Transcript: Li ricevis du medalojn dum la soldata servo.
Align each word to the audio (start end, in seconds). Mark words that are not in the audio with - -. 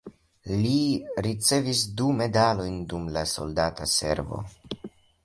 Li 0.61 0.77
ricevis 1.25 1.83
du 2.01 2.07
medalojn 2.21 2.79
dum 2.95 3.05
la 3.19 3.25
soldata 3.33 3.89
servo. 3.93 4.41